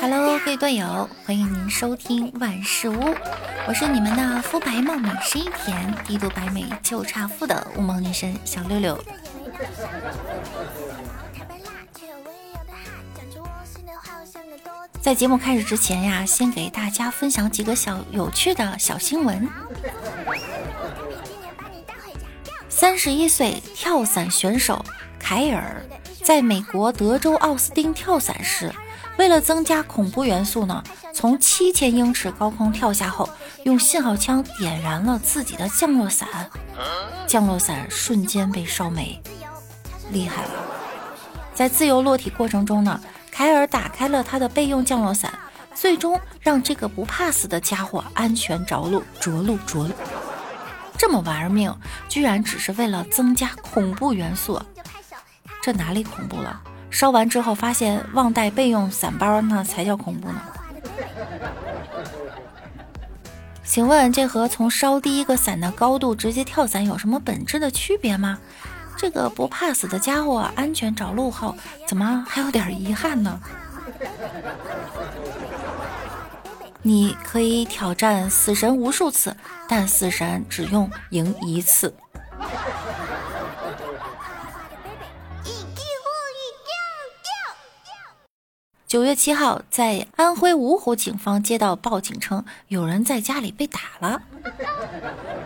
[0.00, 3.14] Hello，各位队友，欢迎您收听万事屋，
[3.66, 9.02] 我是你们的肤白貌美声音甜、低度白美就差富的雾蒙女神小六六。
[15.00, 19.48] 在节目开始之前呀，先给大家分享几个小有趣的小新闻。
[22.68, 24.84] 三十一岁跳伞选手
[25.18, 25.82] 凯尔
[26.24, 28.72] 在美国德州奥斯汀跳伞时，
[29.18, 33.28] 为了增加恐怖元素呢，从七千英尺高空跳下后，
[33.64, 36.26] 用信号枪点燃了自己的降落伞，
[37.26, 39.20] 降落伞瞬间被烧没，
[40.12, 40.50] 厉害了！
[41.54, 42.98] 在自由落体过程中呢。
[43.30, 45.36] 凯尔打开了他的备用降落伞，
[45.74, 49.02] 最终让这个不怕死的家伙安全着陆。
[49.18, 49.90] 着陆，着陆！
[50.96, 51.76] 这么玩命，
[52.08, 54.62] 居然只是为了增加恐怖元素，
[55.64, 56.60] 这哪里恐怖了？
[56.90, 60.42] 烧完之后发现忘带备用伞包，那才叫恐怖呢！
[63.64, 68.38] 请问这和从烧第一个伞的高度直接跳伞有什么本质的区别吗？
[68.94, 71.56] 这个不怕死的家伙安全着陆后，
[71.88, 73.40] 怎么还有点遗憾呢？
[76.82, 79.34] 你可以挑战死神无数次，
[79.66, 81.94] 但死神只用赢一次。
[88.94, 94.22] 九月七号，在安徽芜湖，警方接到报警称有人在家里被打了。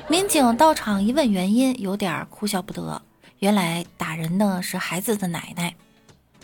[0.07, 3.01] 民警到场一问原因，有点哭笑不得。
[3.39, 5.75] 原来打人的是孩子的奶奶，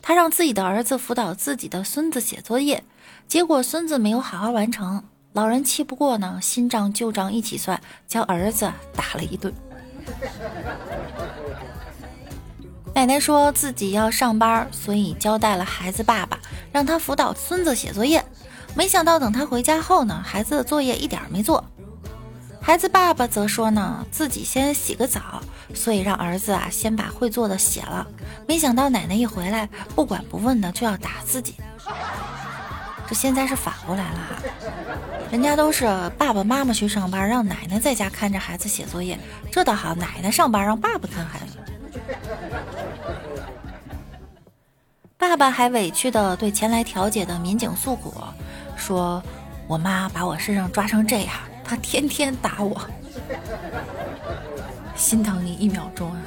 [0.00, 2.82] 他让自己的儿子辅导自己的孙子写作业，
[3.28, 9.52] 结果孙子没有好好完成，老人气不过呢，新账旧账一起算，将儿子打了一顿。
[12.94, 16.38] 奶奶说自己要上班，所以交代了孩子爸爸
[16.70, 18.24] 让他辅导孙子写作业，
[18.74, 21.64] 没想到等他回家后呢，孩子的作业一点没做。
[22.62, 25.42] 孩子爸爸则说呢，自己先洗个澡，
[25.74, 28.06] 所以让儿子啊先把会做的写了。
[28.46, 31.56] 没想到奶奶一回来，不管不问的就要打自己。
[33.06, 34.42] 这现在是反过来了，
[35.30, 35.84] 人家都是
[36.16, 39.18] 爸爸妈妈去上班，让奶奶在家看着孩子写作业。
[39.50, 41.58] 这倒好，奶奶上班让爸爸看孩子。
[45.34, 48.14] 爸爸还委屈的对前来调解的民警诉苦，
[48.76, 49.20] 说
[49.66, 51.34] ：“我妈把我身上抓成这样。”
[51.66, 52.80] 她天天打我，
[54.94, 56.22] 心疼你一秒钟啊！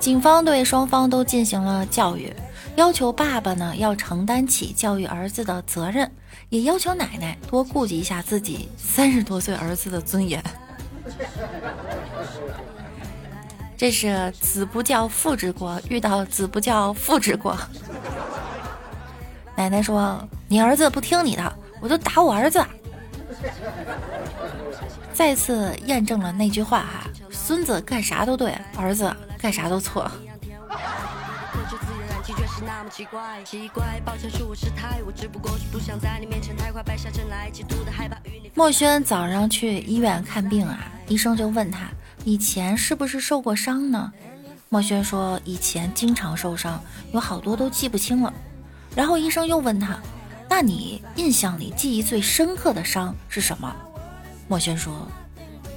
[0.00, 2.34] 警方对双方都进行了教育，
[2.74, 6.10] 要求爸爸呢要承担起教育儿子的责任，
[6.48, 10.42] 也要求奶奶多顾及一下自己三十多岁儿子的尊严。
[13.76, 17.56] 这是子不教父之过，遇到子不教父之过。
[19.56, 22.64] 奶奶说：“你儿子不听你的。”我就打我儿子，
[25.12, 30.10] 再次验证了那句话哈：孙子干啥都对，儿子干啥都错。
[38.54, 41.80] 墨轩早上去医院看病啊，医生就问他
[42.26, 44.12] 以前是不是受过伤呢？
[44.68, 46.82] 墨轩说以前经常受伤，
[47.12, 48.34] 有好多都记不清了。
[48.96, 49.96] 然后医生又问他。
[50.50, 53.72] 那你印象里记忆最深刻的伤是什么？
[54.48, 55.06] 墨轩说：“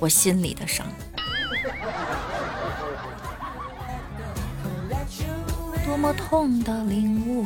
[0.01, 0.87] 我心里的伤。”
[5.85, 7.45] 多么痛的领悟！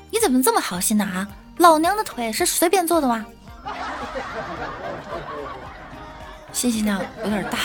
[0.09, 1.03] 你怎么这么好心呢？
[1.03, 1.27] 啊，
[1.57, 3.25] 老娘的腿是随便坐的吗？”
[6.53, 7.59] 信息量有点大。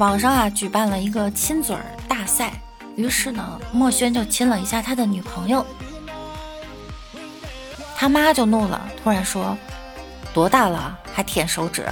[0.00, 2.54] 网上啊举办了一个亲嘴儿大赛，
[2.96, 5.62] 于是呢，墨轩就亲了一下他的女朋友，
[7.94, 9.54] 他妈就怒了，突然说
[10.32, 11.84] ：“多大了还舔手指？”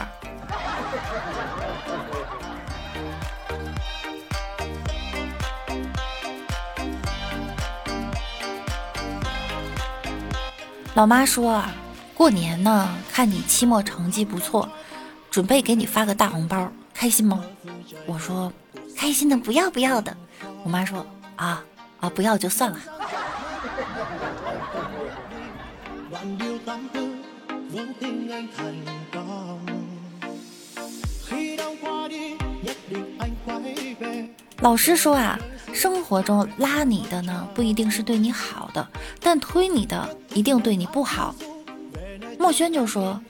[10.95, 11.71] 老妈说啊，
[12.15, 14.67] 过年呢，看你期末成绩不错，
[15.31, 17.45] 准备给你发个大红包，开心吗？
[18.09, 18.51] 我说
[18.97, 20.17] 开心的不要不要的，
[20.65, 21.05] 我妈说
[21.37, 21.63] 啊
[22.01, 22.79] 啊不要就算了。
[34.61, 35.39] 老师说啊，
[35.75, 38.89] 生活中拉你的呢不一定是对你好的，
[39.21, 41.35] 但推你的一定对你不好。
[42.39, 43.21] 墨轩就说。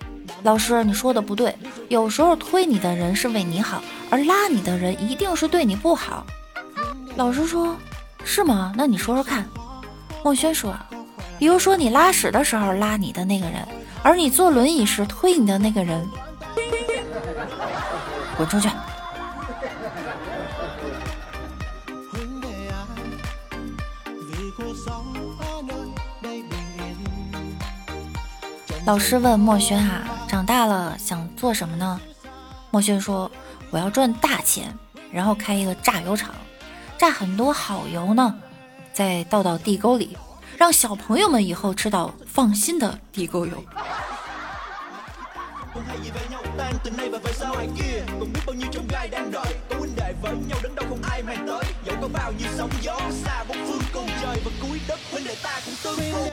[0.43, 1.55] 老师，你说的不对。
[1.89, 6.25] 有时候推你的人是为你好，而拉你的人一定是对你不好。
[7.17, 7.77] 老师说
[8.25, 8.73] ：“是吗？
[8.77, 9.45] 那你说说看。”
[10.25, 10.77] 墨轩说
[11.39, 13.67] ：“比如说你拉屎的时候拉你的那个人，
[14.03, 16.07] 而你坐轮椅时推你的那个人，
[18.37, 18.69] 滚出去。”
[28.87, 30.18] 老师问墨轩啊。
[30.29, 31.99] 长大了想做什么呢？
[32.71, 33.31] 墨轩说
[33.73, 34.77] ：“我要赚大钱，
[35.11, 36.35] 然后开一个榨油厂，
[36.99, 38.35] 榨很多好油呢，
[38.93, 40.19] 再倒到地沟里，
[40.59, 43.53] 让小朋友们以后吃到放心的地沟油。”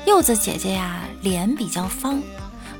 [0.05, 2.21] 柚子姐姐呀，脸比较方。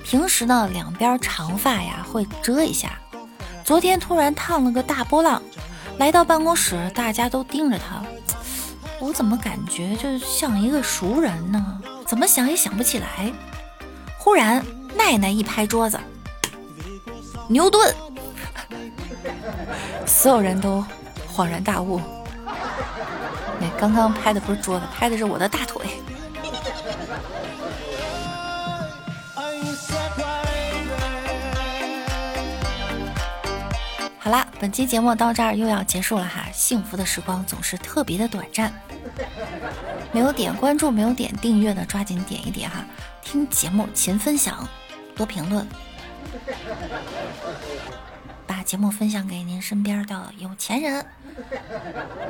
[0.05, 2.91] 平时呢，两边长发呀会遮一下。
[3.63, 5.41] 昨天突然烫了个大波浪，
[5.97, 8.03] 来到办公室，大家都盯着他。
[8.99, 11.81] 我怎么感觉就像一个熟人呢？
[12.05, 13.33] 怎么想也想不起来。
[14.19, 14.63] 忽然，
[14.95, 15.99] 奈奈一拍桌子
[17.49, 17.93] ：“牛顿！”
[20.05, 20.85] 所有人都
[21.35, 21.99] 恍然大悟。
[23.79, 25.81] 刚刚拍的不是桌子，拍的是我的大腿。
[34.25, 36.47] 好啦，本期节目到这儿又要结束了哈。
[36.51, 38.73] 幸福的时光总是特别的短暂，
[40.11, 42.83] 没有点关注、没有点订阅的，抓紧点一点哈。
[43.21, 44.67] 听节目勤分享，
[45.15, 45.67] 多评论，
[48.47, 51.05] 把节目分享给您身边的有钱人。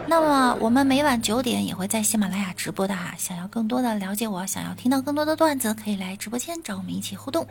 [0.05, 3.13] 那么我们每晚九点也会在喜马拉雅直播的哈。
[3.17, 7.47] 想要更多的了解我，想要听到更多的段子，可以来直播间找我们一起互动。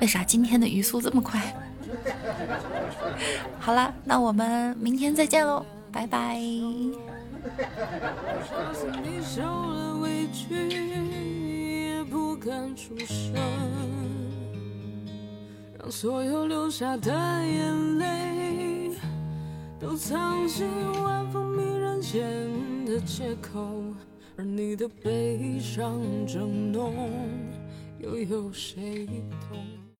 [0.00, 1.40] 为啥今天的语速这么快？
[3.58, 6.40] 好了，那我们明天再见喽，拜拜。
[15.78, 18.90] 让所有流下的眼泪
[19.78, 20.66] 都藏进
[21.02, 22.22] 晚风迷人间
[22.86, 23.82] 的借口，
[24.36, 26.94] 而你的悲伤正浓，
[27.98, 29.06] 又有谁
[29.50, 29.83] 懂？